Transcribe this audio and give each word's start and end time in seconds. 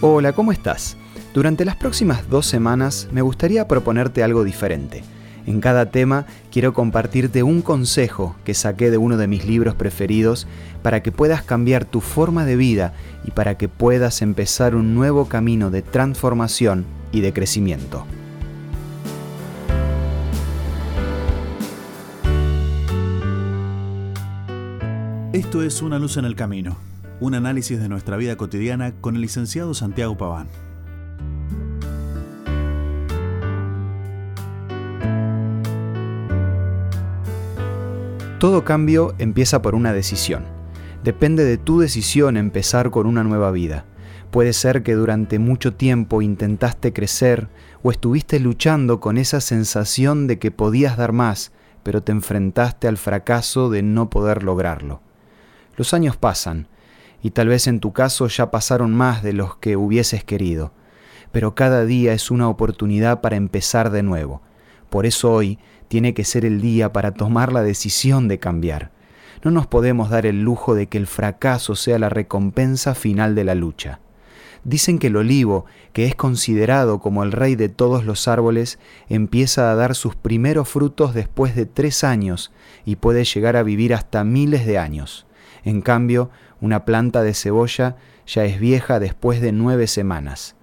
Hola, 0.00 0.32
¿cómo 0.32 0.52
estás? 0.52 0.96
Durante 1.34 1.64
las 1.64 1.74
próximas 1.74 2.30
dos 2.30 2.46
semanas 2.46 3.08
me 3.10 3.20
gustaría 3.20 3.66
proponerte 3.66 4.22
algo 4.22 4.44
diferente. 4.44 5.02
En 5.44 5.60
cada 5.60 5.90
tema 5.90 6.24
quiero 6.52 6.72
compartirte 6.72 7.42
un 7.42 7.62
consejo 7.62 8.36
que 8.44 8.54
saqué 8.54 8.92
de 8.92 8.96
uno 8.96 9.16
de 9.16 9.26
mis 9.26 9.44
libros 9.44 9.74
preferidos 9.74 10.46
para 10.84 11.02
que 11.02 11.10
puedas 11.10 11.42
cambiar 11.42 11.84
tu 11.84 12.00
forma 12.00 12.44
de 12.44 12.54
vida 12.54 12.94
y 13.24 13.32
para 13.32 13.58
que 13.58 13.68
puedas 13.68 14.22
empezar 14.22 14.76
un 14.76 14.94
nuevo 14.94 15.24
camino 15.24 15.72
de 15.72 15.82
transformación 15.82 16.84
y 17.10 17.20
de 17.20 17.32
crecimiento. 17.32 18.06
Esto 25.32 25.64
es 25.64 25.82
Una 25.82 25.98
luz 25.98 26.16
en 26.18 26.24
el 26.24 26.36
camino 26.36 26.76
un 27.20 27.34
análisis 27.34 27.80
de 27.80 27.88
nuestra 27.88 28.16
vida 28.16 28.36
cotidiana 28.36 28.92
con 29.00 29.16
el 29.16 29.22
licenciado 29.22 29.74
Santiago 29.74 30.16
Paván. 30.16 30.48
Todo 38.38 38.64
cambio 38.64 39.16
empieza 39.18 39.62
por 39.62 39.74
una 39.74 39.92
decisión. 39.92 40.44
Depende 41.02 41.44
de 41.44 41.58
tu 41.58 41.80
decisión 41.80 42.36
empezar 42.36 42.90
con 42.90 43.06
una 43.06 43.24
nueva 43.24 43.50
vida. 43.50 43.84
Puede 44.30 44.52
ser 44.52 44.84
que 44.84 44.94
durante 44.94 45.40
mucho 45.40 45.74
tiempo 45.74 46.22
intentaste 46.22 46.92
crecer 46.92 47.48
o 47.82 47.90
estuviste 47.90 48.38
luchando 48.38 49.00
con 49.00 49.16
esa 49.16 49.40
sensación 49.40 50.28
de 50.28 50.38
que 50.38 50.52
podías 50.52 50.96
dar 50.96 51.12
más, 51.12 51.50
pero 51.82 52.02
te 52.02 52.12
enfrentaste 52.12 52.86
al 52.86 52.96
fracaso 52.96 53.70
de 53.70 53.82
no 53.82 54.08
poder 54.08 54.44
lograrlo. 54.44 55.00
Los 55.76 55.92
años 55.94 56.16
pasan 56.16 56.68
y 57.22 57.30
tal 57.30 57.48
vez 57.48 57.66
en 57.66 57.80
tu 57.80 57.92
caso 57.92 58.28
ya 58.28 58.50
pasaron 58.50 58.94
más 58.94 59.22
de 59.22 59.32
los 59.32 59.56
que 59.56 59.76
hubieses 59.76 60.24
querido, 60.24 60.72
pero 61.32 61.54
cada 61.54 61.84
día 61.84 62.12
es 62.12 62.30
una 62.30 62.48
oportunidad 62.48 63.20
para 63.20 63.36
empezar 63.36 63.90
de 63.90 64.02
nuevo. 64.02 64.42
Por 64.90 65.06
eso 65.06 65.32
hoy 65.32 65.58
tiene 65.88 66.14
que 66.14 66.24
ser 66.24 66.44
el 66.44 66.60
día 66.60 66.92
para 66.92 67.12
tomar 67.12 67.52
la 67.52 67.62
decisión 67.62 68.28
de 68.28 68.38
cambiar. 68.38 68.90
No 69.42 69.50
nos 69.50 69.66
podemos 69.66 70.10
dar 70.10 70.26
el 70.26 70.42
lujo 70.42 70.74
de 70.74 70.86
que 70.86 70.98
el 70.98 71.06
fracaso 71.06 71.76
sea 71.76 71.98
la 71.98 72.08
recompensa 72.08 72.94
final 72.94 73.34
de 73.34 73.44
la 73.44 73.54
lucha. 73.54 74.00
Dicen 74.64 74.98
que 74.98 75.06
el 75.06 75.16
olivo, 75.16 75.66
que 75.92 76.06
es 76.06 76.14
considerado 76.14 76.98
como 76.98 77.22
el 77.22 77.32
rey 77.32 77.54
de 77.54 77.68
todos 77.68 78.04
los 78.04 78.26
árboles, 78.26 78.78
empieza 79.08 79.70
a 79.70 79.74
dar 79.74 79.94
sus 79.94 80.16
primeros 80.16 80.68
frutos 80.68 81.14
después 81.14 81.54
de 81.54 81.66
tres 81.66 82.02
años 82.04 82.52
y 82.84 82.96
puede 82.96 83.24
llegar 83.24 83.56
a 83.56 83.62
vivir 83.62 83.94
hasta 83.94 84.24
miles 84.24 84.66
de 84.66 84.78
años. 84.78 85.27
En 85.64 85.80
cambio, 85.80 86.30
una 86.60 86.84
planta 86.84 87.22
de 87.22 87.34
cebolla 87.34 87.96
ya 88.26 88.44
es 88.44 88.60
vieja 88.60 89.00
después 89.00 89.40
de 89.40 89.52
nueve 89.52 89.86
semanas. 89.86 90.56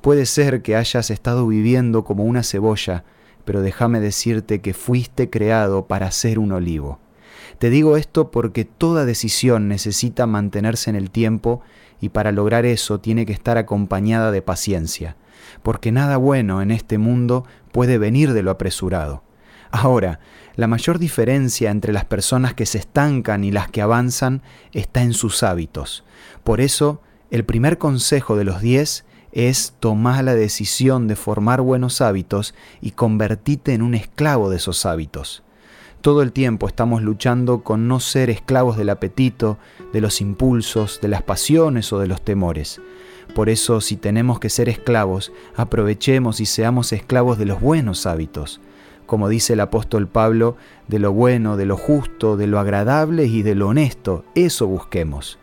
Puede 0.00 0.26
ser 0.26 0.62
que 0.62 0.76
hayas 0.76 1.10
estado 1.10 1.46
viviendo 1.46 2.04
como 2.04 2.24
una 2.24 2.42
cebolla, 2.42 3.04
pero 3.44 3.60
déjame 3.60 4.00
decirte 4.00 4.60
que 4.60 4.74
fuiste 4.74 5.28
creado 5.28 5.86
para 5.86 6.10
ser 6.10 6.38
un 6.38 6.52
olivo. 6.52 6.98
Te 7.58 7.68
digo 7.68 7.96
esto 7.96 8.30
porque 8.30 8.64
toda 8.64 9.04
decisión 9.04 9.68
necesita 9.68 10.26
mantenerse 10.26 10.88
en 10.88 10.96
el 10.96 11.10
tiempo 11.10 11.60
y 12.00 12.08
para 12.08 12.32
lograr 12.32 12.64
eso 12.64 13.00
tiene 13.00 13.26
que 13.26 13.32
estar 13.32 13.58
acompañada 13.58 14.30
de 14.30 14.40
paciencia, 14.40 15.16
porque 15.62 15.92
nada 15.92 16.16
bueno 16.16 16.62
en 16.62 16.70
este 16.70 16.96
mundo 16.96 17.44
puede 17.72 17.98
venir 17.98 18.32
de 18.32 18.42
lo 18.42 18.50
apresurado. 18.50 19.22
Ahora, 19.70 20.18
la 20.56 20.66
mayor 20.66 20.98
diferencia 20.98 21.70
entre 21.70 21.92
las 21.92 22.04
personas 22.04 22.54
que 22.54 22.66
se 22.66 22.78
estancan 22.78 23.44
y 23.44 23.52
las 23.52 23.70
que 23.70 23.82
avanzan 23.82 24.42
está 24.72 25.02
en 25.02 25.12
sus 25.12 25.42
hábitos. 25.42 26.04
Por 26.44 26.60
eso, 26.60 27.00
el 27.30 27.44
primer 27.44 27.78
consejo 27.78 28.36
de 28.36 28.44
los 28.44 28.60
diez 28.60 29.04
es 29.32 29.74
tomar 29.78 30.24
la 30.24 30.34
decisión 30.34 31.06
de 31.06 31.14
formar 31.14 31.60
buenos 31.60 32.00
hábitos 32.00 32.54
y 32.80 32.90
convertirte 32.90 33.74
en 33.74 33.82
un 33.82 33.94
esclavo 33.94 34.50
de 34.50 34.56
esos 34.56 34.84
hábitos. 34.86 35.44
Todo 36.00 36.22
el 36.22 36.32
tiempo 36.32 36.66
estamos 36.66 37.02
luchando 37.02 37.62
con 37.62 37.86
no 37.86 38.00
ser 38.00 38.28
esclavos 38.30 38.76
del 38.76 38.90
apetito, 38.90 39.58
de 39.92 40.00
los 40.00 40.20
impulsos, 40.20 40.98
de 41.00 41.08
las 41.08 41.22
pasiones 41.22 41.92
o 41.92 42.00
de 42.00 42.08
los 42.08 42.22
temores. 42.22 42.80
Por 43.34 43.48
eso, 43.48 43.80
si 43.80 43.96
tenemos 43.96 44.40
que 44.40 44.48
ser 44.48 44.68
esclavos, 44.68 45.30
aprovechemos 45.54 46.40
y 46.40 46.46
seamos 46.46 46.92
esclavos 46.92 47.38
de 47.38 47.44
los 47.44 47.60
buenos 47.60 48.06
hábitos 48.06 48.60
como 49.10 49.28
dice 49.28 49.54
el 49.54 49.60
apóstol 49.60 50.06
Pablo, 50.06 50.56
de 50.86 51.00
lo 51.00 51.12
bueno, 51.12 51.56
de 51.56 51.66
lo 51.66 51.76
justo, 51.76 52.36
de 52.36 52.46
lo 52.46 52.60
agradable 52.60 53.24
y 53.24 53.42
de 53.42 53.56
lo 53.56 53.66
honesto. 53.66 54.24
Eso 54.36 54.68
busquemos. 54.68 55.36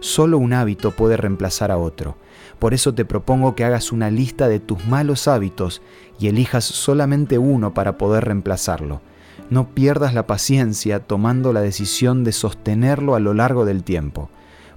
Solo 0.00 0.38
un 0.38 0.54
hábito 0.54 0.92
puede 0.92 1.18
reemplazar 1.18 1.70
a 1.70 1.76
otro. 1.76 2.16
Por 2.58 2.72
eso 2.72 2.94
te 2.94 3.04
propongo 3.04 3.54
que 3.54 3.66
hagas 3.66 3.92
una 3.92 4.10
lista 4.10 4.48
de 4.48 4.60
tus 4.60 4.86
malos 4.86 5.28
hábitos 5.28 5.82
y 6.18 6.28
elijas 6.28 6.64
solamente 6.64 7.36
uno 7.36 7.74
para 7.74 7.98
poder 7.98 8.24
reemplazarlo. 8.24 9.02
No 9.50 9.74
pierdas 9.74 10.14
la 10.14 10.26
paciencia 10.26 11.00
tomando 11.00 11.52
la 11.52 11.60
decisión 11.60 12.24
de 12.24 12.32
sostenerlo 12.32 13.14
a 13.14 13.20
lo 13.20 13.34
largo 13.34 13.66
del 13.66 13.84
tiempo. 13.84 14.30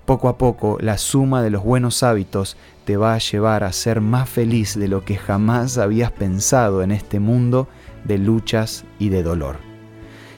Poco 0.05 0.27
a 0.27 0.37
poco, 0.37 0.77
la 0.81 0.97
suma 0.97 1.41
de 1.41 1.51
los 1.51 1.63
buenos 1.63 2.03
hábitos 2.03 2.57
te 2.83 2.97
va 2.97 3.13
a 3.13 3.19
llevar 3.19 3.63
a 3.63 3.71
ser 3.71 4.01
más 4.01 4.27
feliz 4.27 4.77
de 4.77 4.89
lo 4.89 5.05
que 5.05 5.15
jamás 5.15 5.77
habías 5.77 6.11
pensado 6.11 6.83
en 6.83 6.91
este 6.91 7.21
mundo 7.21 7.69
de 8.05 8.17
luchas 8.17 8.85
y 8.99 9.09
de 9.09 9.23
dolor. 9.23 9.57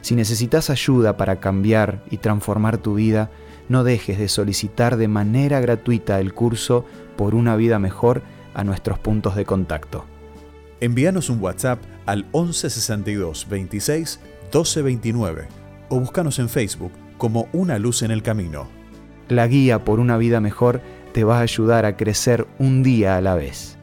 Si 0.01 0.15
necesitas 0.15 0.69
ayuda 0.69 1.17
para 1.17 1.39
cambiar 1.39 2.03
y 2.09 2.17
transformar 2.17 2.77
tu 2.77 2.95
vida, 2.95 3.29
no 3.69 3.83
dejes 3.83 4.17
de 4.17 4.29
solicitar 4.29 4.97
de 4.97 5.07
manera 5.07 5.59
gratuita 5.59 6.19
el 6.19 6.33
curso 6.33 6.85
por 7.17 7.35
una 7.35 7.55
vida 7.55 7.79
mejor 7.79 8.21
a 8.53 8.63
nuestros 8.63 8.99
puntos 8.99 9.35
de 9.35 9.45
contacto. 9.45 10.05
Envíanos 10.79 11.29
un 11.29 11.41
WhatsApp 11.41 11.79
al 12.05 12.25
1162 12.33 13.47
26 13.49 14.19
1229 14.43 15.47
o 15.89 15.99
búscanos 15.99 16.39
en 16.39 16.49
Facebook 16.49 16.91
como 17.17 17.49
Una 17.51 17.79
Luz 17.79 18.03
en 18.03 18.11
el 18.11 18.23
Camino. 18.23 18.67
La 19.27 19.47
guía 19.47 19.83
por 19.83 19.99
una 19.99 20.17
vida 20.17 20.39
mejor 20.39 20.81
te 21.13 21.23
va 21.23 21.39
a 21.39 21.41
ayudar 21.41 21.85
a 21.85 21.97
crecer 21.97 22.47
un 22.59 22.83
día 22.83 23.17
a 23.17 23.21
la 23.21 23.35
vez. 23.35 23.77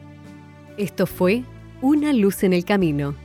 Esto 0.77 1.05
fue 1.05 1.43
Una 1.81 2.13
Luz 2.13 2.43
en 2.43 2.53
el 2.53 2.65
Camino 2.65 3.24